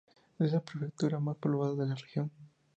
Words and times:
Es 0.39 0.51
la 0.51 0.61
prefectura 0.61 1.19
más 1.19 1.37
poblada 1.37 1.75
de 1.75 1.85
la 1.85 1.93
Región. 1.93 2.31